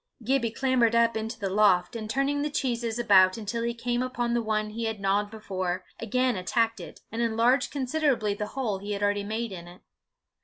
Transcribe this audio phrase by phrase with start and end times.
[0.23, 4.33] Gibbie clambered up into the loft, and turning the cheeses about until he came upon
[4.33, 8.93] the one he had gnawed before, again attacked it, and enlarged considerably the hole he
[8.93, 9.81] had already made in it.